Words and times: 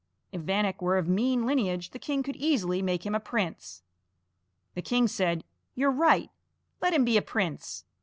If 0.31 0.41
Vanek 0.41 0.81
were 0.81 0.97
of 0.97 1.07
mean 1.07 1.45
lineage 1.45 1.91
the 1.91 1.99
king 1.99 2.23
could 2.23 2.35
easily 2.35 2.81
make 2.81 3.05
him 3.05 3.13
a 3.13 3.19
prince. 3.19 3.83
The 4.73 4.81
king 4.81 5.07
said: 5.07 5.43
"You're 5.75 5.91
right; 5.91 6.31
let 6.81 6.91
him 6.95 7.05
be 7.05 7.17
a 7.17 7.21
prince!" 7.21 7.85